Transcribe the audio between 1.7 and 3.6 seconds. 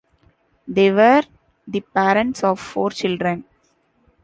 parents of four children.